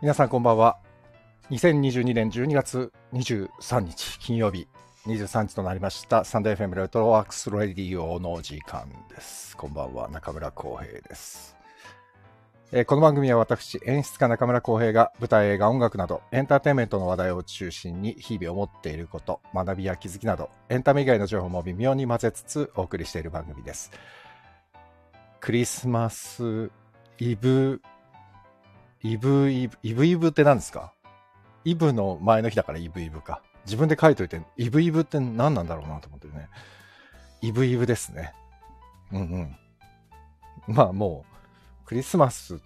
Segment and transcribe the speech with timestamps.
[0.00, 0.78] 皆さんこんばんは。
[1.50, 4.68] 2022年12月23日金曜日
[5.08, 9.56] 23時となりましたサンデー FM レトロワークスレディオの時間です。
[9.56, 11.56] こんばんは、中村浩平です。
[12.70, 23.90] えーこの番組は私、演出家中村浩平が舞台、映画、音楽などエンターテインメントの話題を中心に日々思っていること、学びや気づきなどエンタメ以外の情報も微妙に混ぜつつお送りしている番組です。
[25.40, 26.70] クリスマス
[27.18, 27.82] イブ
[29.02, 30.92] イブイブ、イブイブって何ですか？
[31.64, 33.42] イブの前の日だからイブイブか。
[33.64, 36.48] 自分で書いといて、イブイブって何なんだろうなと思ってね。
[37.42, 38.34] イブイブですね。
[39.12, 39.20] うん
[40.66, 40.74] うん。
[40.74, 41.24] まあも
[41.84, 42.58] う、クリスマスっ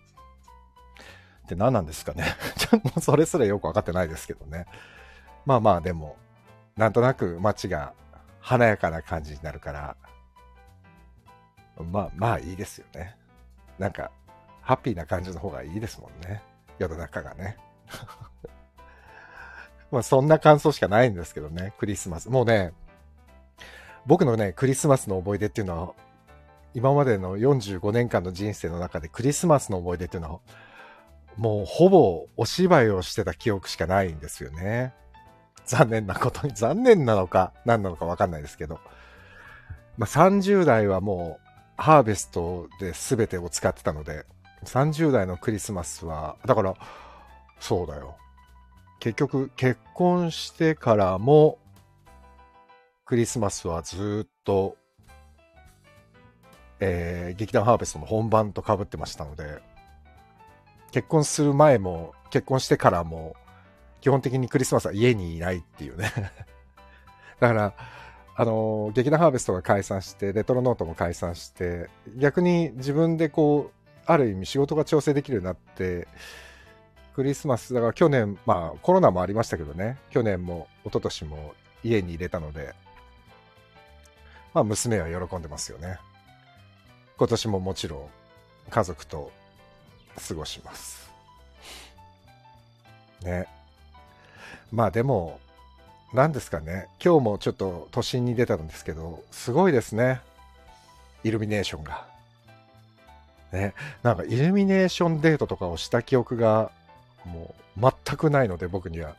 [1.49, 2.25] て何なんですかね。
[3.03, 4.67] それすらよくわかってないですけどね。
[5.45, 6.17] まあまあでも、
[6.77, 7.95] なんとなく街が
[8.41, 9.97] 華やかな感じになるから、
[11.91, 13.17] まあまあいいですよね。
[13.79, 14.11] なんか、
[14.63, 16.43] ハッピーな感じの方がいいですもんね。
[16.79, 17.57] 世の中がね。
[19.91, 22.31] まあそんな感想しかないんですけどね、クリスマス。
[22.31, 22.73] もうね、
[24.07, 25.95] 僕のね、クリスマスの思い出っていうのは、
[26.75, 30.41] 今までの45年間の人生の中でクリスマスの思い出っていうのは、
[31.37, 34.95] もうほぼお芝居をしてた記憶しかないんですよね。
[35.67, 38.81] 残念なことに、残念なのか何なのかわかんないですけど。
[39.99, 44.25] まあ30代はもうハーベストで全てを使ってたので、
[44.65, 46.75] 30代のクリスマスは、だから、
[47.61, 48.17] そうだよ。
[49.01, 51.59] 結局、結婚してからも、
[53.05, 54.77] クリスマスはずっと、
[56.81, 59.61] えー劇団ハーベストの本番と被ってましたので、
[60.93, 63.35] 結婚する前も、結婚してからも、
[64.01, 66.13] 基本的にクリスマスは家にいないっていうね。
[67.41, 67.75] だから、
[68.35, 76.09] あの劇団ハーベストが解散して、レトロノートも解散して、逆に自分でこう、ある意味仕事が調整できるようになって、
[77.15, 81.55] クリスマス、だから去年、まあコロナもありましたけどね、去年も一昨年も
[81.85, 82.75] 家に入れたので、
[84.55, 85.99] まあ娘は喜んでますよね。
[87.19, 88.09] 今年ももちろん
[88.71, 89.31] 家族と
[90.29, 91.11] 過ごします。
[93.23, 93.47] ね。
[94.71, 95.39] まあでも、
[96.13, 100.21] 何ですかね、今日もちょっと都心に出たんですけど、すごいですね。
[101.25, 102.12] イルミネーションが。
[103.53, 106.73] ね、なんかイルミネーションデートとかをした記憶が
[107.27, 109.15] もう全くないので僕には。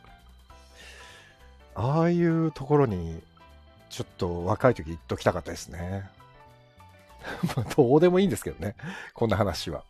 [1.76, 3.20] ああいうところに
[3.90, 6.08] ちょっと若い時行っときたかったですね。
[7.76, 8.76] どうでもいいんですけどね。
[9.12, 9.84] こんな話は。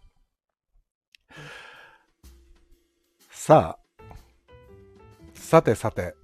[3.31, 4.15] さあ。
[5.34, 6.15] さてさて。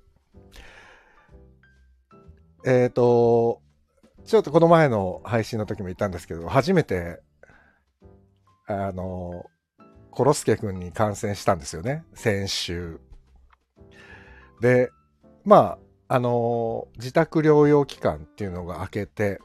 [2.65, 3.63] えっ、と、
[4.25, 7.21] ちょっとこの前の配信の時も言ったんですけど、初めて
[8.71, 9.45] あの、
[10.11, 13.01] コロスケ君に感染したんですよね、先週。
[14.61, 14.91] で、
[15.45, 19.41] まあ、あの、自宅療養期間っていうのが明けて、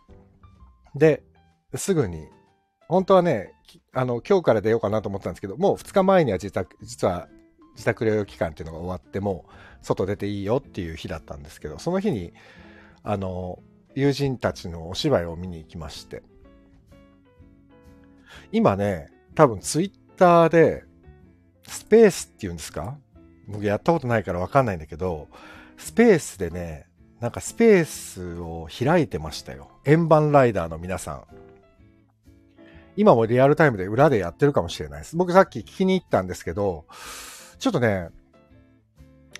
[0.95, 1.23] で、
[1.75, 2.27] すぐに、
[2.87, 3.53] 本当はね、
[3.93, 7.27] あの、今日から出ようかなと思ったんですけど、もう2日前には自宅、実は
[7.73, 9.45] 自宅療養期間っていうのが終わって、も
[9.81, 12.33] 外出ていいよっていう日だったんですけど、その日に、
[13.03, 13.59] あの、
[13.95, 16.23] 友人たちのお芝居を見に行きまして、
[18.51, 20.83] 今ね、多分ツイッターで、
[21.67, 22.97] スペースっていうんですか？
[23.47, 25.27] 僕やったことないからわかんないんだけど、
[25.77, 26.87] スペースでね、
[27.19, 29.69] なんかスペースを開いてましたよ。
[29.85, 31.23] 円盤ライダーの皆さん。
[32.97, 35.17] 今もリアルタイムで裏でやってるかもしれないです。
[35.17, 36.85] 僕さっき聞きに行ったんですけど、
[37.59, 38.09] ちょっとね、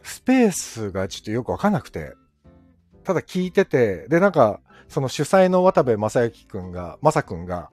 [0.04, 2.14] スペースがちょっとよくわかんなくて、
[3.04, 7.72] ただ聞いてて、で、なんか、その主催の渡部正幸くんが、正くんが、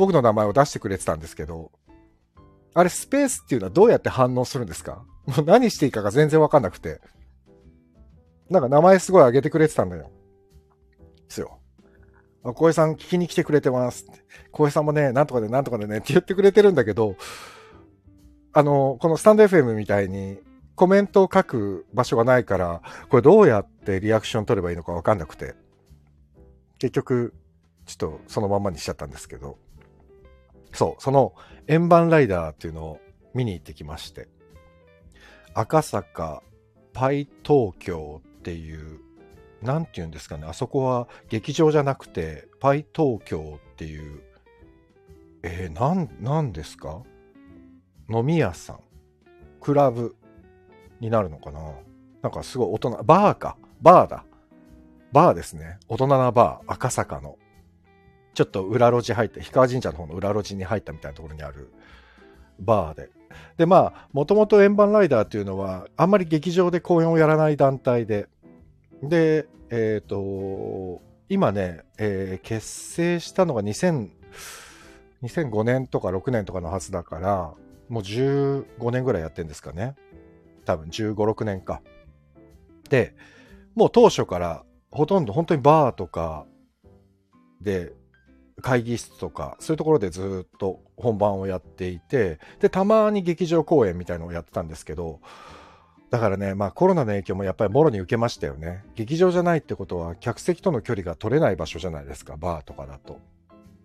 [0.00, 1.70] 僕の名前を出してくれてたんですけど、
[2.72, 5.04] あれスペースっていうのはどうやって反応するんですか？
[5.26, 7.02] もう何していいかが全然わかんなくて。
[8.48, 10.04] なんか名前すごい上げてくれてたんだよ。
[10.04, 10.10] で
[11.28, 11.58] すよ。
[12.42, 14.24] あ、小江さん聞きに来てくれてますって。
[14.50, 17.16] 小江さんもね、なんとかでなんとかでねって言ってくれてるんだけど、
[18.54, 20.40] あの、このスタンド FM みたいに
[20.74, 22.80] コメントを書く場所がないから、
[23.10, 25.54] これどうやってリアクション取ればいいのかわかんなくて。
[26.78, 27.34] 結局、
[27.84, 29.58] ちょっとそのまんまにしちゃったんですけど。
[30.80, 31.34] そう、その
[31.66, 33.00] 円盤ライダーっていうのを
[33.34, 34.28] 見に行ってきまして、
[35.52, 36.42] 赤坂
[36.94, 39.00] パイ東京っていう、
[39.60, 44.22] なんていうんですかね、あそこは劇場じゃなくて、パイ東京っていう、
[45.42, 47.02] えー、なん、なんですか？
[48.08, 48.80] 飲み屋さん、
[49.60, 50.16] クラブ
[50.98, 51.74] になるのかな？
[52.22, 54.24] なんかすごい大人、バーか、バーだ。
[55.12, 55.78] バーですね。
[55.88, 57.36] 大人なバー、赤坂の。
[58.34, 61.70] ちょっと裏路地入って、氷川神社の方の裏路地に入ったみたいなところにある
[62.58, 63.10] バーで。
[63.56, 68.28] で、まあ、もともと円盤ライダーっていうのは、あんまり劇場で公演をやらない団体で、
[69.02, 74.08] で、えっ、ー、と、今ね、えー、結成したのが2000、
[75.22, 77.54] 2005年とか6年とかのはずだから、
[77.88, 79.94] もう15年ぐらいやってるんですかね。
[80.64, 81.82] 多分15、6年か。
[82.88, 83.14] で、
[83.74, 86.46] もう当初からほとんど本当にバーとか
[87.60, 87.92] で
[88.60, 95.20] 会議室とかそういうところでずっと本番をやっていてでたまに劇場公演みたいのをやってたんですけど
[96.10, 98.84] だからねまあコロナの影響もやっぱりもろに受けましたよね。
[98.96, 103.20] 劇場じゃないってことは客席との距離が取れない場所じゃないですかバーとかだと。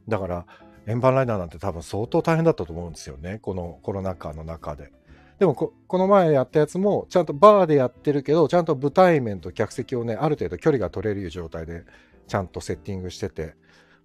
[0.07, 0.45] だから
[0.87, 4.91] 円盤ライダーなんて多分相当大変だったと思うんですよねこのコロナ禍の中で。
[5.39, 11.83] でもこの前やったやつもちゃんとバーでやってるけどちゃんと舞台面と客席をねある程度距離が取れる状態で
[12.27, 13.53] ちゃんとセッティングしてて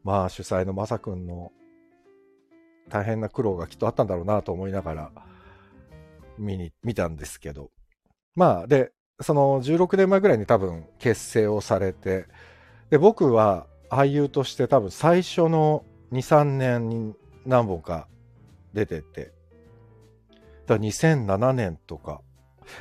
[0.05, 1.53] まあ主催のまさくんの
[2.89, 5.11] 大変な苦労がきっとあったんだろうなと思いながら
[6.39, 7.71] 見に見たんですけど。
[8.35, 12.27] まあでその16年前ぐらいに多分結成をされて
[12.89, 17.15] で僕は俳優として多分最初の23年に
[17.45, 18.09] 何本か
[18.73, 19.33] 出てて。
[20.71, 22.23] だ2007年とか、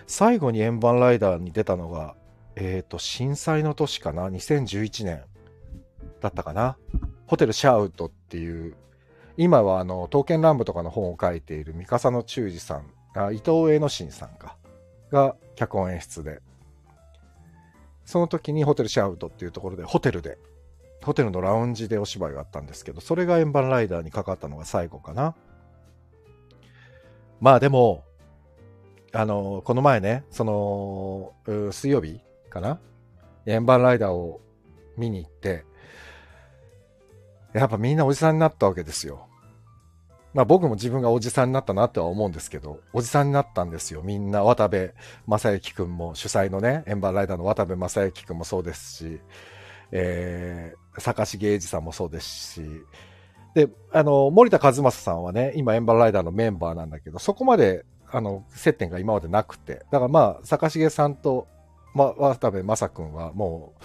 [0.05, 2.15] 最後に円盤ライダーに出たのが、
[2.55, 5.23] えっ、ー、と、震災の年かな ?2011 年
[6.21, 6.77] だったかな？
[7.29, 8.75] ホテルシャウトっていう、
[9.37, 14.57] 今はあの、刀剣乱舞とかの本を書いている三笠野忠治さん、あ伊藤栄之進さんか、
[15.11, 16.41] が脚本演出で、
[18.03, 20.39] その時にホテルシャウトっていうところで、ホテルで、
[21.03, 25.35] ホテルのラウンジでお芝居があったんですけど、それが円盤ライダーにかかったのが最後かな。
[27.39, 28.03] まあでも、
[29.13, 30.43] あの、この前ね、そ
[31.45, 32.79] の、水曜日かな？
[33.45, 34.41] 円盤ライダーを
[34.97, 35.63] 見に行って、
[37.53, 39.27] やっぱみんなおじさんになったわけですよ。
[40.33, 44.01] まあ僕も自分がおじさんになったなっては思うんですけど、おじさんになったんですよ。
[44.03, 44.93] みんな、渡部
[45.25, 49.19] 正幸くんも主催のね、円盤ライダーの渡部正幸くんもそうですし、
[49.91, 52.61] えー、坂重英二さんもそうですし、
[53.55, 61.47] で、あの、森田和正さんはね、今エンバーライダーのメンバーなんだけど、そこまで、あの、接点が今までなくて、だからまあ、坂重さんと、
[61.95, 63.83] ま、渡部正くんはもう、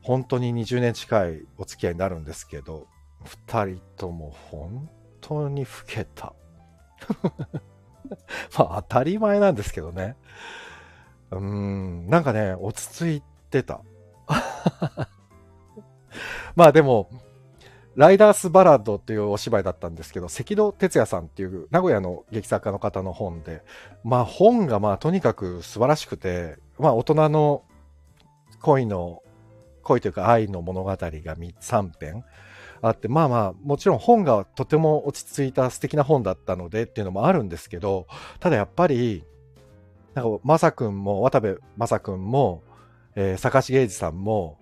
[0.00, 2.86] 本当に20年近いお付き合いになるんですけど、
[3.24, 4.88] 二人とも本
[5.20, 6.32] 当に老けた。
[8.58, 10.16] まあ、当たり前なんですけどね。
[11.30, 13.80] うん、なんかね、落ち着いてた。
[16.54, 17.08] まあでも、
[17.94, 23.62] ライダースバラッドっていうお芝居だったんですけど、関戸哲也さんっていう名古屋の劇作家の方の本で、
[24.02, 27.64] まあ本がまあとにかく素晴らしくて、まあ大人の
[28.60, 29.22] 恋の、
[29.82, 32.24] 恋というか愛の物語が3編
[32.82, 38.06] あって、まあまあもちろん本がとても落ち着いた素敵な本だったのでっていうのもあるんですけど、
[38.40, 39.24] ただやっぱり、
[40.14, 42.62] なんかまさくんも、渡部まさくんも、
[43.14, 44.58] えー、坂重英二さんも、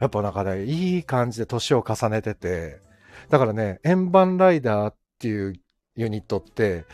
[0.00, 2.80] やっぱなんかね、いい感じで年を重ねてて、
[3.30, 5.54] だからね、円盤ライダーっていう
[5.94, 6.84] ユニットって、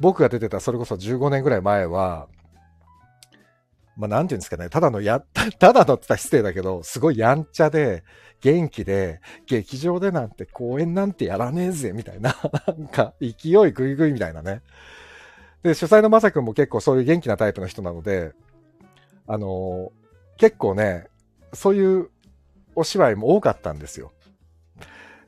[0.00, 2.28] 僕が出てたそれこそ15年ぐらい前は、
[3.96, 5.20] まあなんていうんですかね、ただのや、
[5.58, 8.04] ただのって言ったら失礼だけど、すごいやんちゃで、
[8.40, 12.34] 元気で、劇場でなんて公演なんてやらねえぜ、みたいな、
[12.66, 14.62] なんか勢いぐいぐいみたいなね。
[15.62, 18.32] で、主催のまさくんも結構そういう元気なタイプの人なので、
[19.26, 21.08] あのー、結構ね、
[21.52, 22.08] そういう
[22.74, 24.12] お芝居も多かったんですよ。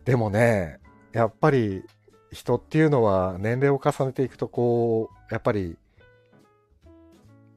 [0.05, 0.81] でもね、
[1.13, 1.85] やっぱり
[2.31, 5.77] 人っていうのは年齢を重ねていくとこう、やっぱり、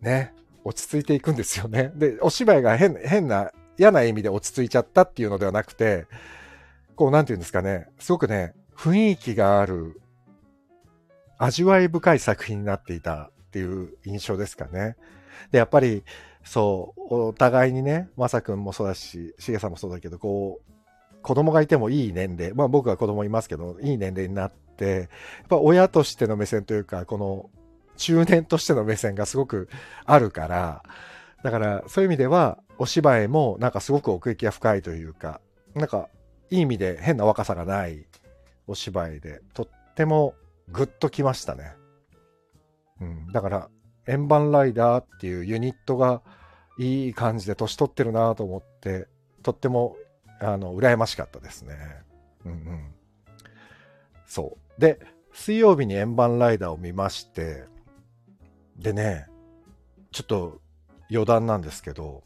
[0.01, 0.33] ね、
[0.65, 1.91] 落ち着いていくんですよね。
[1.95, 6.07] で、お芝居が変変な、嫌な意味で落ち着いちゃったっていうのではなくて、
[6.95, 10.01] こう、なんて言うんですかね、すごくね、雰囲気がある、
[11.37, 14.95] 味わい深い作品になっていたっていう印象ですかね。
[15.51, 16.03] で、やっぱり、
[16.43, 25.07] そう、お互いにね、まさくんもそうだし、しげさんもそうだけど、こう、子供がいてもいい年齢、まあ僕は子供いますけど、いい年齢になって、やっ
[25.49, 27.49] ぱ親としての目線というか、この
[27.97, 29.69] 中年としての目線がすごく
[30.05, 30.83] あるから、
[31.43, 35.41] だからそういう意味では、お芝居もなんかすごく奥行きが深いというか、
[35.73, 36.09] なんか
[36.49, 38.05] いい意味で変な若さがない
[38.67, 40.35] お芝居で、とっても
[40.69, 41.73] グッときましたね。
[43.01, 43.69] うん、だから
[44.07, 46.21] 円盤ライダーっていうユニットが
[46.77, 49.07] いい感じで年取ってるなと思って、
[49.43, 49.95] とっても、
[50.39, 51.75] あの、羨ましかったですね。
[52.45, 52.93] うんうん。
[54.27, 54.81] そう。
[54.81, 54.99] で、
[55.33, 57.65] 水曜日に円盤ライダーを見まして、
[58.77, 59.27] でね、
[60.11, 60.59] ちょっと
[61.09, 62.23] 余談なんですけど、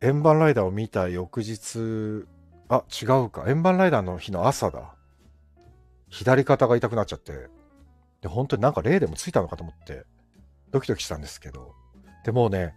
[0.00, 2.26] 円盤ライダーを見た翌日、
[2.68, 3.44] あ、違うか。
[3.48, 4.94] 円盤ライダーの日の朝だ。
[6.08, 7.48] 左肩が痛くなっちゃって。
[8.20, 10.04] で、本当になんか霊でもついたのかと思って、
[10.70, 11.74] ドキドキしたんですけど。
[12.24, 12.74] でもうね、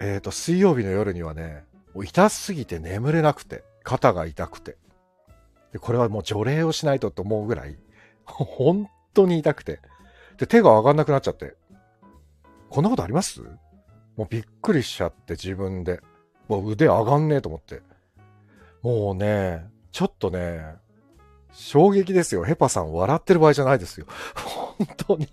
[0.00, 4.76] えっ、ー、と、水曜日の夜にはね、もう痛すぎて眠れなくて、肩が痛くて。
[5.72, 7.78] で、これはもう除霊をしないとと思うぐらい、
[8.24, 9.80] 本当に痛くて。
[10.38, 11.54] で、手が上がんなくなっちゃって。
[12.70, 13.40] こんなことあります？
[14.16, 16.00] もうびっくりしちゃって自分で。
[16.48, 17.82] もう腕上がんねえと思って。
[18.82, 20.76] もうね、ちょっとね、
[21.52, 22.44] 衝撃ですよ。
[22.44, 24.06] ヘパさん笑ってる場合じゃないですよ。
[24.34, 25.28] 本当に。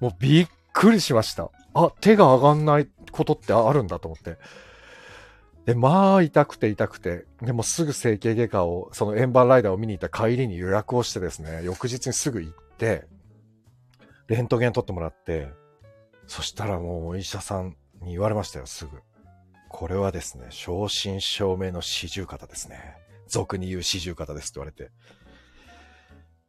[0.00, 1.50] もうびっくりしました。
[1.74, 4.38] あ、手が上がんないことってあるんだと思って。
[5.66, 13.06] で、まあ、痛くて痛くて、でもすぐ整形外科を、その円盤ライダーを見に行った帰りに予約をしてですね、翌日にすぐ行って、
[14.30, 15.48] レントゲン取ってもらって、
[16.28, 19.00] そしたらもうお医者さんに言われましたよ、すぐ。
[19.68, 22.94] これはですね、正真正銘の四十肩ですね。
[23.26, 24.84] 俗に言う四十肩ですって言われて。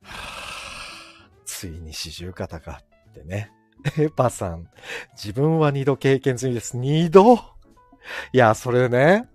[0.03, 3.51] はあ、ついに四十肩かってね。
[3.97, 4.69] エパさん、
[5.13, 6.77] 自分は二度経験済みです。
[6.77, 7.39] 二度？
[8.31, 9.27] いや、それね。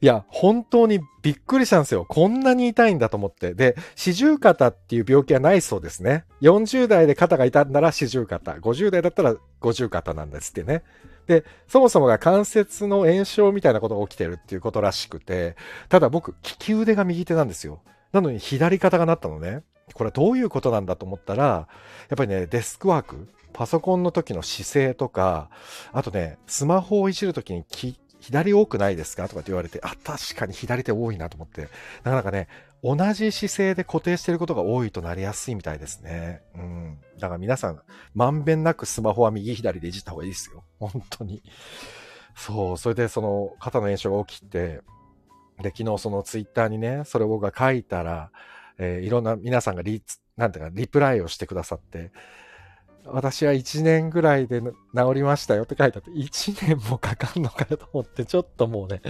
[0.00, 2.04] いや、本当にびっくりしたんですよ。
[2.08, 3.54] こんなに痛いんだと思って。
[3.54, 6.24] で、四十肩っていう病気はないそうですね。
[6.42, 8.52] 40代で肩が痛んだら四十肩。
[8.52, 10.82] 50代だったら五十肩なんですってね。
[11.26, 15.56] で、そもそもが関節の炎症みたいなことが起きてるっていうことらしくて、
[15.88, 17.80] ただ僕、利き腕が右手なんですよ。
[18.12, 19.62] なのに左肩がなったのね。
[19.92, 25.48] これはどういうことなんだと思ったら、やっぱりね、デスクワーク、パソコンの時の姿勢とか、
[25.92, 27.64] あとね、スマホをいじる時に
[28.26, 29.28] 左多くないですか？
[29.28, 31.68] とかって言われて、あ、確かに左手多いなと思って、
[32.02, 32.48] なかなかね、
[32.82, 36.42] 同じ姿勢で固定してることが多いとなりやすいみたいですね。
[36.54, 36.98] うん。
[37.18, 37.80] だから皆さん、
[38.14, 40.64] まんべんなくスマホは右左でいじった方がいいですよ。
[40.80, 41.42] 本当に。
[42.34, 44.80] そう、それでその肩の炎症が起きて、
[45.62, 48.30] で、昨日そのツイッターにね、それを僕が書いたら、
[48.78, 50.02] えー、いろんな皆さんがリ、
[50.36, 52.10] なんていうか、リプライをしてくださって、
[53.08, 54.72] 私は1年ぐらいで治
[55.14, 59.00] りましたよって書いてあって、1年もかかんのかよと思って、ちょっともうね、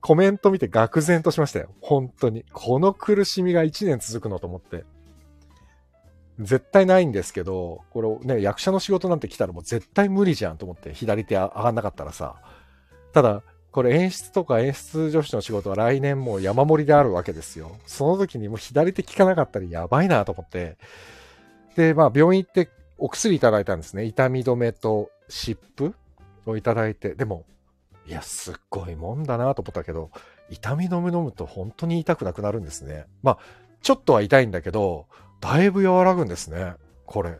[0.00, 1.68] コメント見て愕然としましたよ。
[1.80, 2.44] 本当に。
[2.52, 4.84] この苦しみが1年続くのと思って。
[6.38, 12.36] 絶対ないんですけど、これね、役者の仕事なんて来たらもう絶対無理じゃんと思って、左手上がんなかったらさ。
[13.12, 13.42] ただ、
[13.72, 17.76] これ演出とか演出女子の仕事は来年もう山盛りであるわけですよ。
[17.86, 20.78] その時にもう左手効かなかったらやばいなと思って。
[21.76, 24.04] で、まあ病院行ってお薬いただいたんですね。
[24.04, 25.94] 痛み止めと湿布
[26.46, 27.14] をいただいて。
[27.14, 27.44] でも、
[28.06, 30.10] いや、すっごいもんだなと思ったけど、
[30.48, 33.06] 痛み止め飲むと本当に痛くなくなるんですね。
[33.22, 33.38] まあ、
[33.82, 35.06] ちょっとは痛いんだけど、
[35.40, 36.74] だいぶ和らぐんですね。
[37.04, 37.38] これ。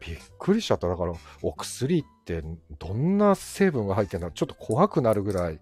[0.00, 0.88] びっくりしちゃった。
[0.88, 2.42] だから、お薬って
[2.78, 5.60] どんな成分が入ってんだろうちょっと怖くなるぐらい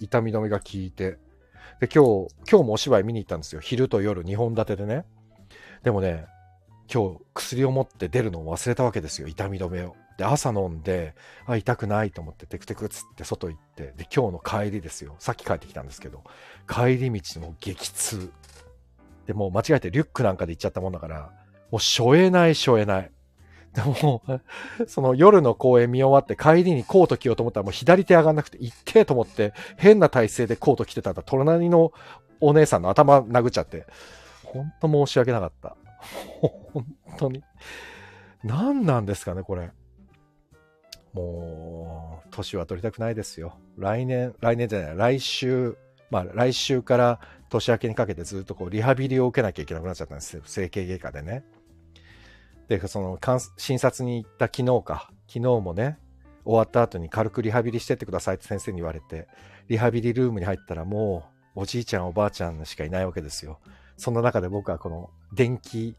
[0.00, 1.18] 痛み止めが効いて。
[1.80, 3.60] で、今日、今日もお芝居見に行ったんですよ。
[3.60, 5.04] 昼と夜2本立てでね。
[5.82, 6.26] でもね、
[6.92, 9.28] 今日薬を持って出るのを忘れたわけですよ。
[9.28, 9.94] 痛み止めを。
[10.16, 11.14] で、朝飲んで、
[11.46, 15.14] あ、痛くないと思ってテクテクつって外行って、で、今日の帰りですよ。
[15.18, 16.24] さっき帰ってきたんですけど、
[16.68, 18.32] 帰り道も激痛。
[19.26, 21.30] で、もう間違えてリュックなんかで行っちゃったもんだから、
[21.70, 23.10] もうしょえないしょえない。
[23.74, 24.22] でも、
[24.88, 31.92] その夜の公演見終わって帰りにコート着ようと思ったらもう左手上がんなくて行ってと思って変な体勢でコート着てたら隣の
[32.40, 33.86] お姉さんの頭殴っちゃって、
[34.42, 35.76] ほんと申し訳なかった。
[36.72, 36.86] 本
[37.18, 37.42] 当に。
[38.44, 39.70] 何なんですかね、これ。
[41.12, 43.58] もう、年は取りたくないですよ。
[43.76, 45.76] 来年、来年じゃない、来週、
[46.10, 50.42] まあ来週から年明けにかけてずっとこうリハビリを受けなきゃいけなくなっちゃったんですよ。
[50.44, 51.44] 整形外科でね。
[52.68, 53.18] で、その、
[53.56, 55.10] 診察に行った昨日か。
[55.26, 55.98] 昨日もね、
[56.44, 59.26] 終わった後に軽くリハビリしてってくださいって先生に言われて、
[59.68, 61.24] リハビリルームに入ったらも
[61.56, 63.58] う、おじいちゃんおばあちゃんしかいないわけですよ。
[63.98, 65.94] その中で僕はこの、電気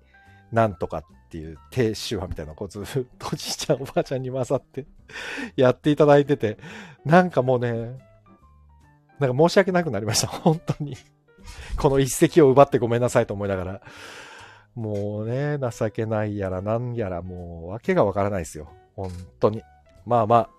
[0.51, 4.87] なんとかっていう低周波みたいなこうずっとおじいちゃんおばあちゃんに混ざって
[5.55, 6.57] やっていただいてて、
[7.05, 7.99] なんかもうね、
[9.19, 10.27] なんか申し訳なくなりました。
[10.31, 10.97] 本当に
[11.77, 13.81] この一石を奪ってごめんなさいと思いながら。
[14.75, 18.69] もうね、情けないやらなんやらもうわけがわからないですよ。
[18.95, 19.61] 本当に。
[20.05, 20.49] まあまあ、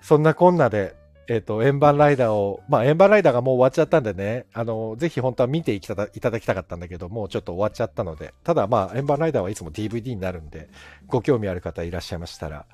[0.00, 10.68] そんなこんなで、えっ、ー、と、円盤ライダーを、まあ円盤ライダーがもう終わっちゃったんでね、あの、ぜひ本当は見ていただきたかったんだけど、もうちょっと終わっちゃったので、ただまあ円盤ライダーはいつも DVD になるんで、
[11.06, 12.66] ご興味ある方いらっしゃいましたら、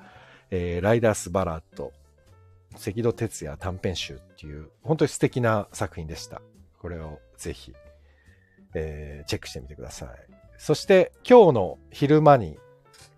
[0.49, 1.93] えー、ライダースバラット、
[2.75, 6.41] 赤戸哲也短編集っていう、本当に素敵な作品でした。
[6.79, 7.73] これをぜひ、
[8.73, 10.09] えー、チェックしてみてください。
[10.57, 12.57] そして今日の昼間に、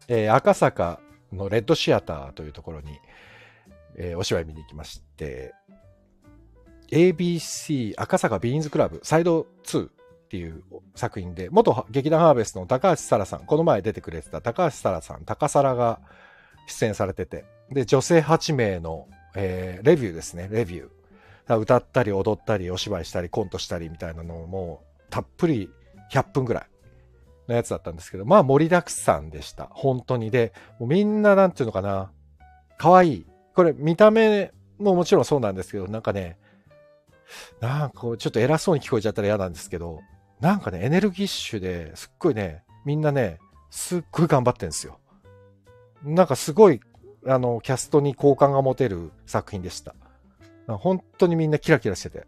[0.07, 0.99] えー、赤坂
[1.31, 2.99] のレッドシアターというところに、
[3.95, 5.53] えー、お芝居見に行きまして、
[6.91, 9.91] ABC 赤坂ビーンズクラブサイド2っ
[10.29, 10.63] ていう
[10.95, 15.99] 作品で、元劇団ハーベストの高橋沙羅さん、この前出てくれてた高橋沙羅さん、高沙羅が
[16.67, 21.57] 出演されてて、で、女性8名の、えー、レビューですね、レビュー。
[21.57, 25.69] 歌ったり踊ったりお芝居したりコントしたりみたいなのもたっぷり
[26.09, 26.67] 100分ぐらい
[27.49, 29.67] のやつだったんですけど、まあ盛りだくさんでした。
[29.71, 30.31] 本当に。
[30.31, 32.11] で、もうみんななんていうのかな、
[32.77, 33.25] 可愛い。
[33.55, 36.37] これ見た目ももちろんそうなんですけど、なんかね、
[37.59, 40.01] なんかこうちょっと偉そうに聞こえちゃったら嫌なんですけど、
[40.39, 44.99] なんかね、エネルギッシュですっごいね、みんなね、すっごい頑張ってんですよ。
[46.03, 46.81] なんかすごい、
[47.25, 49.95] あの、キャストに好感が持てる作品でした。
[50.67, 52.27] 本当にみんなキラキラしてて。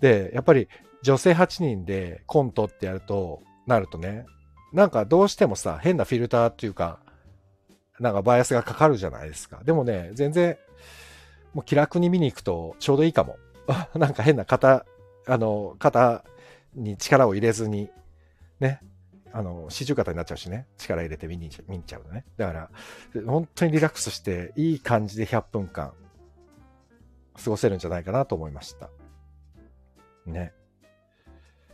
[0.00, 0.68] で、やっぱり
[1.02, 4.26] 女性8人でコントってやると、なるとね、
[4.72, 7.00] なんかどうしてもさ、変なフィルターっていうか、
[8.00, 9.62] なんかバイアスがかかるじゃないですか。
[9.64, 10.56] でもね、全然、
[11.54, 13.36] もう気楽に見に行くとちょうどいいかも。
[13.94, 14.86] なんか変な肩、
[15.26, 16.24] あの、肩
[16.74, 17.90] に力を入れずに、
[18.60, 18.80] ね、
[19.32, 22.24] あの、四十肩になっちゃうしね、力入れて見に見に行っちゃうのね。
[22.36, 22.70] だから、
[23.26, 25.92] 本当にリラックスして、いい感じで100分間、
[27.42, 28.90] 過ごせるんじゃないかなと思いました。
[30.26, 30.52] ね。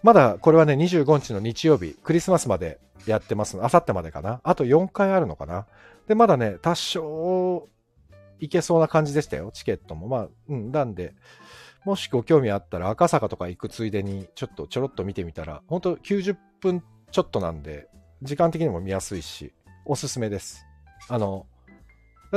[0.02, 4.40] まだこれはね、25日の日曜日、クリスマスまでやってますあさってまでかな。
[4.44, 5.66] あと4回あるのかな。
[6.06, 7.68] で、まだね、多少、
[8.40, 10.08] いけそうな感じでしたよ、チケットも。
[10.08, 11.14] まあ、うん、なんで、
[11.84, 17.88] もしご興味あったら赤坂とか行くついでに、ちょっとちょろっと見てみたら、本当90分ちょっとなんで、
[18.22, 19.52] 時間的にも見やすいし、
[19.84, 20.66] おすすめです。
[21.08, 21.46] あの、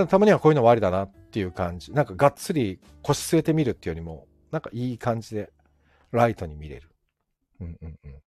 [0.09, 1.91] たまにはこういうのもありだなっていう感じ。
[1.91, 5.51] なんかがっつり腰据えてみるっていうよりも、なんかいい感じで
[6.11, 6.90] ライトに見れる。
[7.61, 8.21] うんうんうん。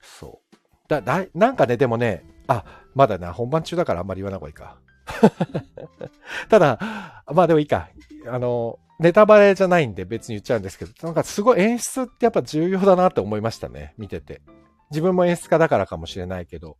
[0.00, 0.56] そう。
[0.88, 2.64] だ、だ、なんかね、でもね、あ、
[2.94, 4.78] まだな、本番中だからあんまり言わない方がいいか。
[6.48, 7.88] ただ、まあでもいいか。
[8.26, 13.94] あの、ネタバレじゃないんで別に言っちゃうんですけど、なんかすごい演出ってやっぱ重要だなって思いましたね。
[13.96, 14.42] 見てて。
[14.90, 16.76] 自分も演出家だからかもしれないけど。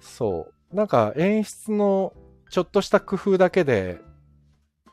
[0.00, 0.74] そう。
[0.74, 2.14] なんか演出の
[2.48, 4.00] ちょっとした工夫だけで、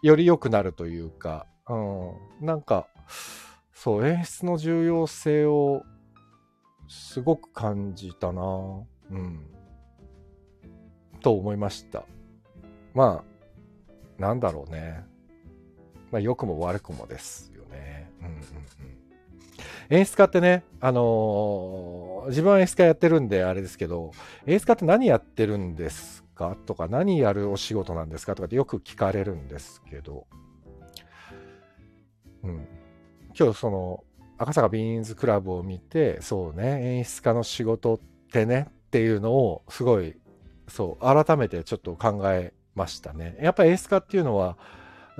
[0.01, 1.75] より良くなるというか、う
[2.43, 2.45] ん。
[2.45, 2.87] なんか、
[3.79, 5.83] そう、演出の重要性を
[6.87, 9.45] すごく感じたなうん。
[11.21, 12.03] と思いました。
[12.95, 15.05] まあ、なんだろうね。
[16.09, 18.11] まあ、良くも悪くもですよね。
[18.19, 18.41] うんうんうん。
[19.89, 24.09] 演出家ってね、あのー、自分は演出家やってるんであれですけど、
[24.47, 26.57] 演出家って何やってるんですか？
[26.65, 28.33] とか、何やるお仕事なんですか？
[28.33, 30.25] とかってよく聞かれるんですけど、
[32.41, 32.67] うん。
[33.39, 34.03] 今日その、
[34.39, 37.99] 赤坂ビーンズクラブを見て、そうね、演出家の仕事っ
[38.31, 40.15] てねっていうのをすごい、
[40.67, 43.37] そう、改めてちょっと考えましたね。
[43.39, 44.57] やっぱり演出家っていうのは、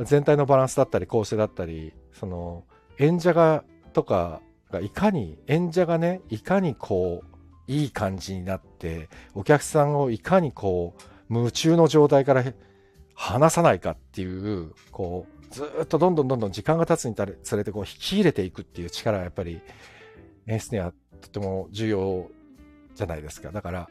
[0.04, 2.64] 全体のバランスだったり構成だったり、その、
[2.98, 10.96] 演者が、とかがいかに、演者がね、いかにこう、いい感じになって、お客さんをいかにこ
[11.30, 12.44] う、夢中の状態から
[13.14, 19.62] 離さないかっていう、こう、ずっとどんどんどんどん時間が経つにつれてこう引き入れていくっていう力はやっぱり
[20.48, 22.30] 演出にはとても重要
[22.96, 23.52] じゃないですか。
[23.52, 23.90] だから、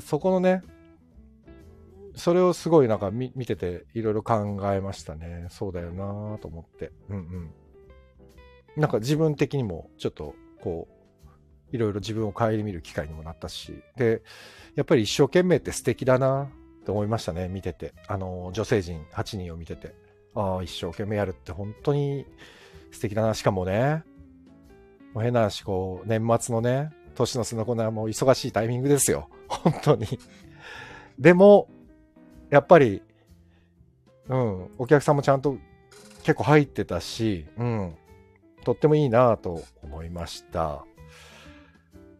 [0.00, 0.62] そこのね、
[2.14, 5.46] それをすごいなんか見てていろいろ考えましたね。
[5.50, 6.92] そうだよなと思って。
[7.08, 7.50] うんうん。
[8.76, 10.98] なんか自分的にもちょっとこう、
[11.70, 13.82] いろいろ自分を顧みる機会にもなったし。
[13.96, 14.22] で、
[14.74, 16.50] やっぱり一生懸命って素敵だな
[16.84, 17.48] と思いましたね。
[17.48, 17.94] 見てて。
[18.08, 19.94] あの、女性陣8人を見てて。
[20.34, 22.26] ああ、一生懸命やるって本当に
[22.90, 23.34] 素敵だな。
[23.34, 24.04] しかもね、
[25.14, 29.28] もう変な話、こう、年末のね、年の瀬のコーナーも忙しいタイミングですよ。
[29.48, 30.06] 本当に。
[31.18, 31.68] でも、
[32.50, 33.02] やっぱり、
[34.28, 35.56] うん、お客さんもちゃんと
[36.22, 37.94] 結構入ってたし、うん、
[38.64, 40.84] とってもいいなと思いました。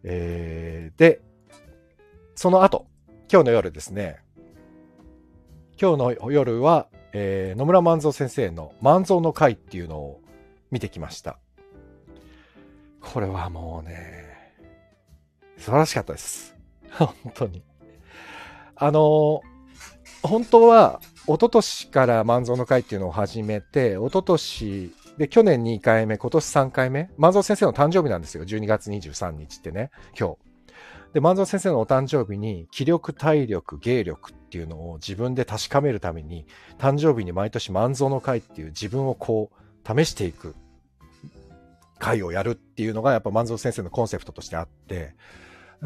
[0.02, 1.20] えー、で、
[2.34, 2.86] その後、
[3.30, 4.20] 今日の夜ですね、
[5.80, 10.20] 今日の夜は、えー、野村万蔵先生の万蔵の会っていうのを
[10.70, 11.38] 見てきました。
[13.00, 14.24] これはもうね、
[15.56, 16.56] 素晴らしかったです。
[16.92, 17.62] 本当に。
[18.76, 19.40] あの
[20.22, 28.44] 本当は、一昨年から万蔵の会っていうのを始めて、一昨年で、去年2回目、今年3回目、万蔵先生の誕生日なんですよ。
[28.44, 30.47] 12月23日ってね、今日。
[31.12, 36.46] で、万蔵先生のお誕生日に、気力、体力、芸力っていうのを自分で確かめるために、
[36.78, 40.54] 誕生日に毎年万蔵の会っていう自分をこう、試していく
[41.98, 45.14] 会をやるっていうのが、やっぱ万蔵先生のコンセプトとしてあって、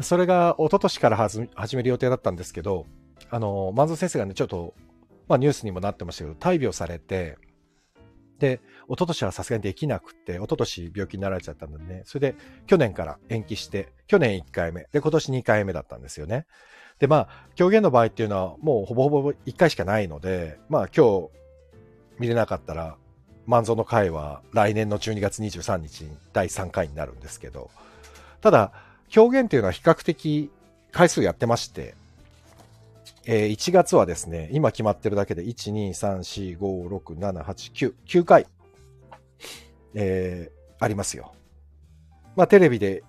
[0.01, 2.85] それが一昨年から始める予定だったんですけど、
[3.29, 4.73] あの、万蔵先生がね、ちょっと、
[5.27, 7.37] まあニュースにもなってましたけど、大病されて、
[8.39, 16.45] で、一一昨年はさすがにできなくて、一昨年病気になられちゃったんでね、それで去年から延期して、去年1回目、で、今年2回目だったんですよね。
[16.99, 21.29] で、まあ、狂言の場合っていうのはもうほぼほぼ1回しかないので、まあ今日
[22.19, 22.97] 見れなかったら、
[23.45, 27.69] 万蔵の会は来年の12月23日に第3回になるんですけど、
[28.41, 28.71] ただ、
[29.15, 30.49] 表現っていうのは比較的
[30.91, 31.95] 回数やってまして、
[33.25, 38.47] えー、1月はですね、今決まってるだけで、1、2、3、4、5、6、7、8、9、9回、
[39.93, 41.33] えー、ありますよ。
[42.35, 43.03] まあ、テレビで、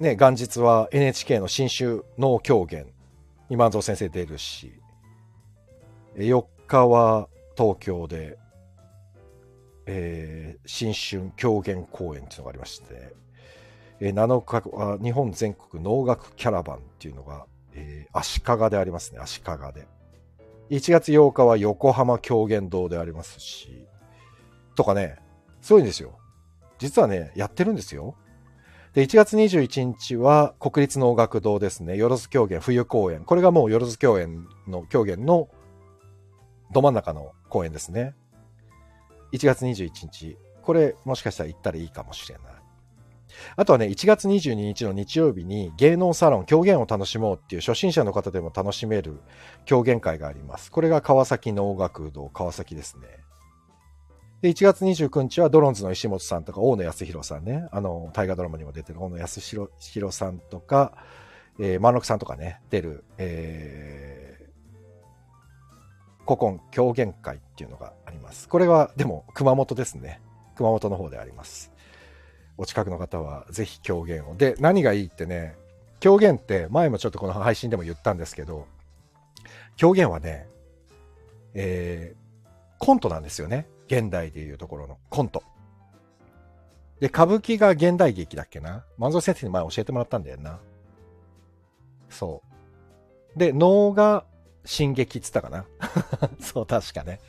[0.00, 2.86] ね、元日は NHK の新春能狂言
[3.50, 4.80] に万蔵先生出るし、
[6.16, 8.38] 4日は東京で、
[9.86, 13.12] えー、新春狂言公演っていうのがありまして、
[14.00, 19.86] えー、7日は日本全国能楽キャラバンっていうのが、えー、足利でありますね、足利で。
[20.70, 23.86] 1月8日は横浜狂言堂でありますし、
[24.74, 25.16] とかね、
[25.60, 26.18] すごいんですよ。
[26.78, 28.16] 実はね、やってるんですよ。
[28.94, 31.96] で、1月21日は国立能楽堂ですね。
[31.96, 33.24] よろず狂言冬公演。
[33.24, 35.48] これがもうよろず狂言の狂言の
[36.72, 38.14] ど真ん中の公演ですね。
[39.32, 40.38] 1月21日。
[40.62, 42.53] これもしかしたら行ったらいいかもしれない。
[43.56, 49.20] あとはね、1月22日の日曜日に芸能サロン狂言を楽しもうっていう初心者の方でも楽しめる
[49.64, 50.70] 狂言会があります。
[50.70, 53.24] これが川崎能楽堂川崎ですね。
[54.44, 60.92] で、1月29日はドロンズの石本さんとか大野康弘さんね、あの、大河ドラマにも出てる大野康弘さんとか、
[61.58, 68.48] えー、万六さんとかね、出る、えー、古今狂言会っていうのがあります。
[68.48, 70.20] これは、でも、熊本ですね。
[70.56, 71.72] 熊本の方であります。
[72.56, 74.36] お近くの方はぜひ狂言を。
[74.36, 75.56] で、何がいいってね、
[76.00, 78.66] 狂言って前もちょっとこの配信でも言ったんですけど、
[79.76, 80.46] 狂言はね、
[81.54, 82.44] えー、
[82.78, 83.66] コントなんですよね。
[83.86, 85.42] 現代でいうところのコント。
[87.00, 88.84] で、歌舞伎が現代劇だっけな？
[88.98, 90.58] 万蔵先生に前教えてもらったんだよな。
[92.08, 92.42] そ
[93.34, 93.38] う。
[93.38, 94.24] で、能が
[94.64, 95.64] 進撃っつったかな？
[96.40, 97.20] そう、確かね。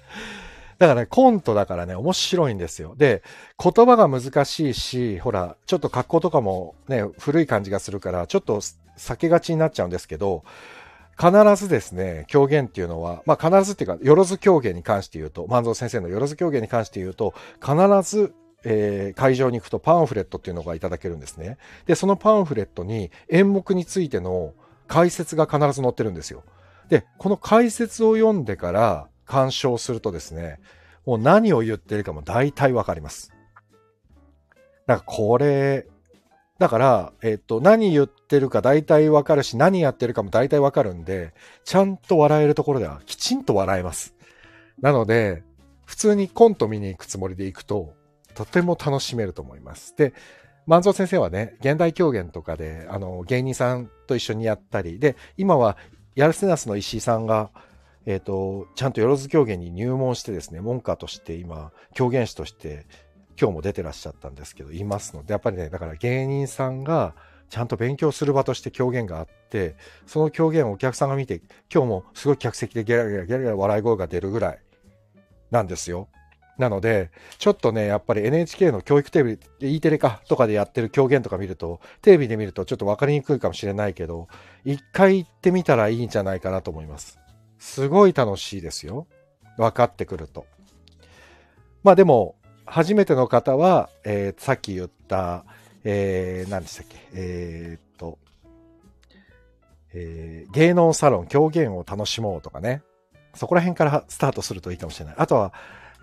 [0.78, 2.96] だからね、コントだからね、面白いんですよ。
[2.98, 3.24] で、
[3.62, 8.60] 言葉が難しいし、ほら、ちょっと格好とかもね、古い感じがするから、ちょっと
[8.98, 10.44] 避けがちになっちゃうんですけど、
[11.18, 18.34] 必ずですね、狂言っていうのは、まあ必ずっていうか、よろず狂言に関して言うと、万蔵先生のよろず狂言に関して言うと、必ず、
[18.66, 21.58] えー、会場に行くとパンフレットっていうのがいただけるんですね。
[21.86, 24.54] で、そのパンフレットに演目についての
[24.88, 26.44] 解説が必ず載ってるんですよ。
[26.90, 30.60] で、この解説を読んでから、鑑賞するとですね、
[31.06, 33.32] もう何を言ってるかも大体わかります。
[34.88, 35.88] だかこれ、
[36.58, 41.34] だから、えっ、と、何言ってるか大体わかるし、何やってるかも大体わかるんで、
[41.66, 44.16] ちゃんと笑えるところではきちんと笑えます。
[44.82, 45.44] なので、
[45.86, 47.94] 普通にコント見に行くつもりで行くと、
[48.36, 49.96] とても楽しめると思います。
[49.98, 50.14] で、
[50.66, 55.78] 万蔵先生はね、現代狂言とかで、あの、芸人さんと一緒にやったり、で、今は、
[56.16, 57.52] ヤルセナスの石井さんが、
[58.06, 62.86] えっ、ー、と、ちゃんとよろず狂言に入門してですね、門下として今、狂言師として
[63.40, 67.16] 今日も出てらっしゃったんですけど、いますので、やっぱりね、だから芸人さんが
[67.50, 71.42] ちゃんと勉強する場として狂言があって、その狂言をお客さんが見て、
[71.74, 74.60] 今日もすごい客席でゲラゲラゲラゲラ笑い声が出るぐらい
[75.52, 76.08] なんですよ。
[76.58, 84.28] なので、ちょっとね、やっぱり NHK の教育テレビ、E テレかとかでやってる狂言とか見ると、テレビで見るとちょっとわかりにくいかもしれないけど、
[84.64, 87.20] 一回行ってみたらいいんじゃないかなと思います。
[87.66, 89.08] すごい楽しいですよ。
[89.58, 90.46] 分かってくると。
[91.84, 95.46] まあでも、初めての方は、えー、さっき言った、
[95.84, 98.20] えー、何でしたっけ、えー、っと、
[99.94, 102.84] えー、芸能サロン狂言を楽しもうとかね。
[103.34, 105.16] そこら辺からスタートするといいかもしれない。
[105.18, 105.52] あとは、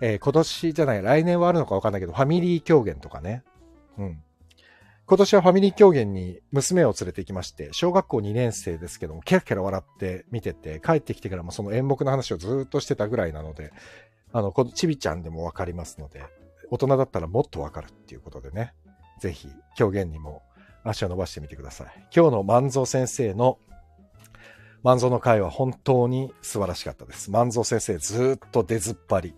[0.01, 3.41] えー、今年じゃない、来年はあるのかわかんないけど、ファミリー狂言とかね。
[3.97, 4.21] うん。
[5.05, 13.73] 今年はファミリー狂言に娘を連れて行きまして、小学校2年生ですけども、キラキラ笑って見てて、帰ってきてからもその演目の話をずっとしてたぐらいなので、
[14.31, 16.23] あの、このちびちゃんでもわかりますので、
[16.71, 18.73] 大人だったらもっとわかるっていうことでね、
[19.19, 20.41] ぜひ狂言にも
[20.85, 21.87] 足を伸ばしてみてください。
[22.15, 23.59] 今日の万蔵先生の
[24.83, 27.29] 万蔵の会は本当に素晴らしかったです。
[27.29, 29.35] 万蔵先生ずっと出ずっぱり。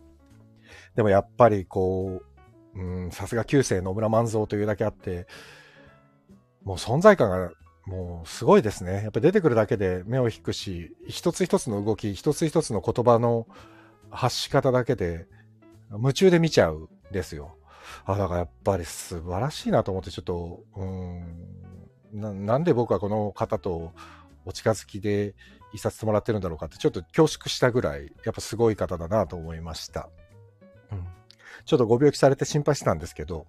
[0.95, 2.34] でもやっぱりこう、
[2.75, 5.27] うん、さすが旧世野村万蔵というだけあって、
[6.63, 7.51] もう存在感が
[7.85, 9.03] もうすごいですね。
[9.03, 13.47] やっぱ出てくるだけで目を引くし、一つ一つの動き、一つ一つの言葉の
[14.09, 15.27] 発し方だけで
[15.91, 17.57] 夢中で見ちゃうんですよ。
[18.05, 21.55] あ、だからやっぱり素晴らしいなと思ってちょっと、うん、
[22.13, 23.93] ななんで僕はこの方と
[24.45, 25.35] お近づきで
[25.73, 30.09] いさせてもらってるんだろうかってちょっと恐縮したぐらい、やっぱすごい方だなと思いました。
[30.91, 31.07] うん
[31.65, 33.47] ちょっとご病気されて心配してたんですけど、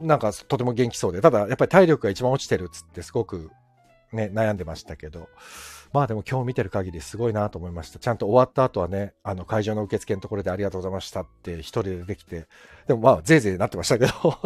[0.00, 3.50] なんかとても元気そうで、ただやっぱり体力が一番落ちてるっつってすごく
[4.12, 5.28] ね、悩んでましたけど、
[5.92, 7.98] まあでも今日見てる限りすごいなと思いました。
[7.98, 12.46] ちゃんと終わった後はね、あの会場の受付のところでありがとうございましたって一人でできて、
[12.86, 14.12] でもまあぜいぜいなってましたけど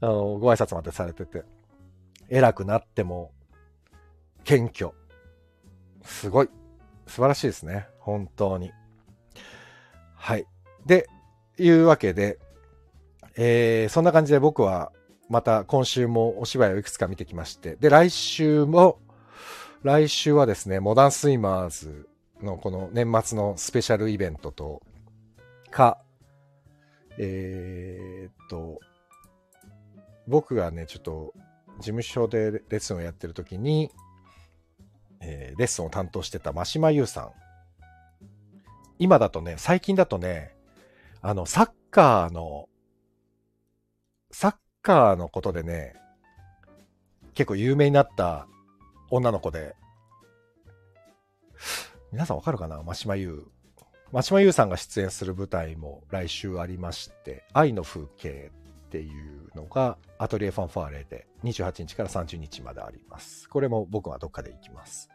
[0.00, 1.44] あの、ご挨拶までされてて、
[2.28, 3.32] 偉くなっても、
[4.44, 4.92] 謙虚。
[6.02, 6.48] すごい。
[7.06, 7.88] 素晴らしいですね。
[7.98, 8.72] 本当に。
[10.14, 10.46] はい。
[10.86, 11.08] で、
[11.58, 12.38] いうわけで、
[13.36, 14.92] えー、そんな感じで僕は
[15.28, 18.98] また今週もお芝居をいくつか見てきまして、で、来週も、
[19.82, 22.08] 来週はですね、モダンスイマーズ
[22.42, 24.82] のこの年末のスペシャルイベントと、
[25.70, 25.98] か、
[27.18, 28.80] えー、っと、
[30.26, 31.32] 僕がね、ちょっと
[31.78, 33.90] 事務所でレッスンをやってる時に、
[35.20, 37.30] えー、レッスンを担当してた真島優さん。
[38.98, 40.54] 今だとね、最近だとね、
[41.20, 42.68] あの、サッカーの、
[44.30, 45.94] サッカーのことでね、
[47.34, 48.46] 結構有名になった
[49.10, 49.74] 女の子で、
[52.12, 52.82] 皆さんわかるかな？
[52.82, 53.46] 真島優。
[54.12, 58.50] 真島優さんが出演する舞台も来週ありまして、愛の風景
[58.86, 63.48] っていうのがアトリエファンファーレで28日から30日まであります。
[63.48, 65.10] これも僕はどっかで行きます。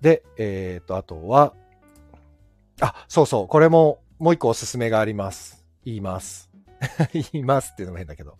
[0.00, 1.54] で、えっ、ー、と、あとは、
[2.80, 5.64] あ、そうそう、これももう一個おすすめがあります。
[5.84, 6.48] 言います。
[7.12, 8.38] 言いますっていうのも変だけど。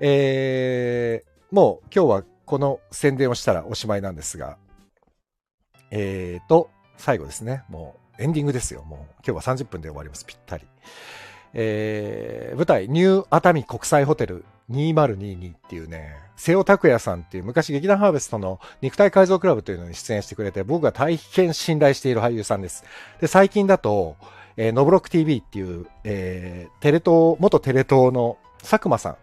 [0.00, 4.58] えー、もう今日はこの宣伝をしたらおしまいなんですが、
[5.92, 7.62] えーと、最後ですね。
[7.68, 8.82] もうエンディングですよ。
[8.82, 10.26] もう今日は30分で終わります。
[10.26, 10.66] ぴったり。
[11.54, 22.82] えー、舞台、ニュー熱海国際ホテル2022っていうね、瀬尾拓也さんっていう昔劇団ハーベストの肉体改造クラブというのに出演してくれて、僕が大変信頼している俳優さんです。
[23.20, 24.16] で、最近だと、
[24.56, 29.16] えー、ノブロック TV っていう、えー、テレ東、元テレ東の佐久間さん、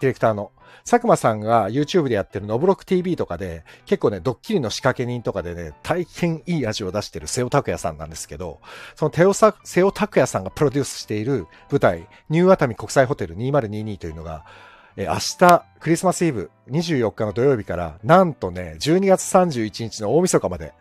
[0.00, 0.52] ディレクターの。
[0.84, 8.60] 佐久間さんが YouTube でやってるノブロック TV とかで、結構ね、ドッキリの仕掛け人とかでね、大変いい味を出してる瀬尾拓也さんなんですけど、
[8.96, 14.44] そのテオサ瀬尾拓也さんがプロデュースしている舞台、ニュー熱海国際ホテル2022というのが、
[14.96, 20.74] え明日、クリスマスイブ、24日の土曜日から、なんとね、12月31日の大晦日まで、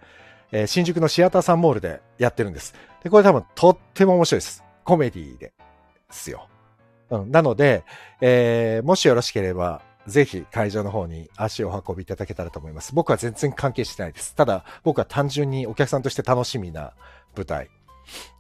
[0.52, 2.74] えー、新宿のシアターサンモールでやってるんです。
[3.04, 4.64] で、これ多分とっても面白いです。
[4.84, 5.54] コメディーで
[6.10, 6.48] すよ。
[7.10, 7.32] うん。
[7.32, 7.84] なので、
[8.22, 12.94] えー、もしよろしければ、ぜひ会場の方に足を運びいただけたらと思います。
[12.96, 14.36] 僕は全然関係してないです。
[14.36, 16.94] ただ、僕は単純にお客さんとして楽しみな
[17.36, 17.70] 舞台。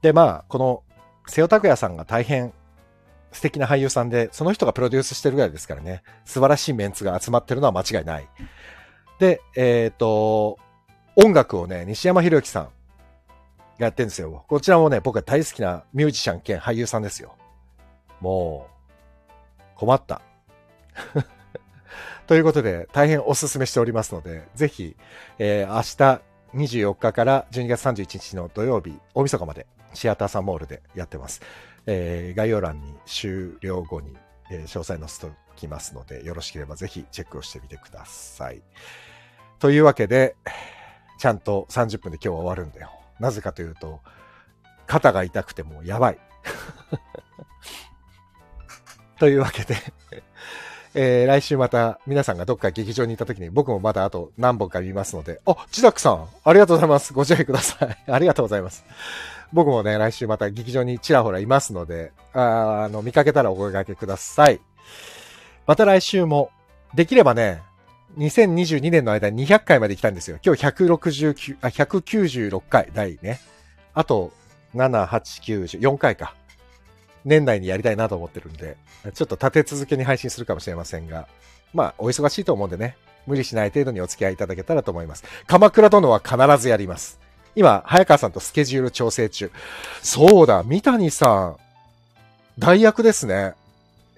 [0.01, 0.83] で、まあ、この、
[1.27, 2.51] 瀬尾拓也さんが大変
[3.31, 8.27] 素敵な俳優さんで、その人がプロデュースしてるぐらいですからね、素晴らしいメンツが集まってるのは間違いない。
[9.19, 10.57] で、えっ、ー、と、
[11.15, 12.69] 音楽をね、西山博之さんが
[13.85, 14.45] やってるんですよ。
[14.47, 17.35] こちらもね、僕が大好きなミュージシャン兼俳優さんですよ。
[18.21, 20.21] もう、困った。
[22.27, 24.95] ということで、大変お勧めしておりますので、ぜひ、
[25.37, 26.21] えー、明日
[26.53, 31.41] 24日から12月31日の土曜日、大晦日まで、シアターサンモールでやってます。
[31.87, 34.15] えー、概要欄に終了後に、
[34.49, 38.61] えー、詳細載せておきますので、よろしければぜひチェックをしてみてください。
[39.59, 40.35] というわけで、
[41.21, 42.89] ちゃんと30分で今日は終わるんだよ。
[43.19, 43.99] なぜかというと、
[44.87, 46.17] 肩が痛くてもうやばい。
[49.19, 49.75] というわけで
[50.95, 57.13] えー、来週また皆さんがどっか劇場に行った時に僕もまだあと何本か見ますので、あ、ジダックさん、ありがとうございます。
[57.13, 57.97] ご自愛ください。
[58.11, 58.83] ありがとうございます。
[59.53, 64.59] 僕もね、来週また劇場にちらほらいますので、ああの、見かけたらお声掛けください。
[65.67, 66.49] また来週も、
[66.95, 67.61] できればね、
[68.17, 70.37] 2022年の間に200回まで来たんですよ。
[70.45, 73.39] 今日169、あ、196回、第ね。
[73.93, 74.31] あと、
[74.75, 76.35] 7、8、9、4回か。
[77.23, 78.77] 年内にやりたいなと思ってるんで、
[79.13, 81.27] ちょっと立て続けに配信するかもしれませんが、
[81.73, 82.97] まあ、お忙しいと思うんでね、
[83.27, 85.23] 無理しない程度にお付き合いいただけたらと思います。
[85.47, 87.19] 鎌倉殿は必ずやります。
[87.55, 89.51] 今、早川さんとスケジュール調整中。
[90.01, 91.57] そうだ、三谷さん、
[92.59, 93.53] 代役ですね。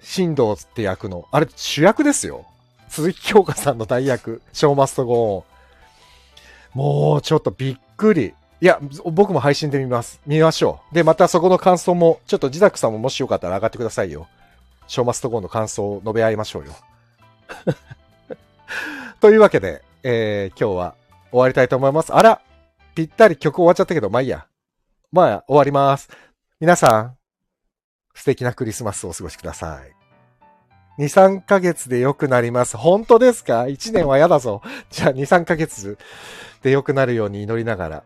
[0.02, 1.28] 新藤って役の。
[1.30, 2.46] あれ、主役ですよ。
[2.94, 6.78] 鈴木京香さんの代役、ショーマストゴーン。
[6.78, 8.34] もう、ちょっとびっくり。
[8.60, 8.78] いや、
[9.10, 10.20] 僕も配信で見ます。
[10.28, 10.94] 見ましょう。
[10.94, 14.28] で、またそこの感想も、ちょっと自宅さんももしよかったら上がってくださいよ。
[14.86, 16.72] ショーマストゴーンの感想を述べ合いましょうよ。
[19.18, 20.94] というわけで、えー、今日は
[21.32, 22.14] 終わりたいと思います。
[22.14, 22.42] あら
[22.94, 24.46] ぴったり曲終わっちゃったけど、まあいいや。
[25.10, 26.08] まあ、終わります。
[26.60, 27.16] 皆さん、
[28.14, 30.03] 素敵なクリスマスをお過ごしください。
[30.98, 32.76] 2、3ヶ月で良くなります。
[32.76, 34.62] 本当ですか ?1 年は嫌だぞ。
[34.90, 35.98] じゃあ2、3ヶ月
[36.62, 38.04] で良くなるように祈りながら、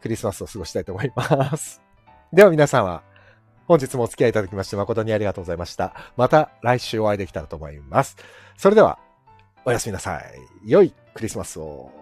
[0.00, 1.82] クリスマスを過ごしたいと思います。
[2.32, 3.02] では皆さんは、
[3.66, 5.94] 本日もお付き合いいただきまして誠にありがとうございました。
[6.16, 8.16] また来週お会いできたらと思います。
[8.56, 8.98] それでは、
[9.64, 10.24] おやすみなさい。
[10.64, 11.99] 良いクリスマスを。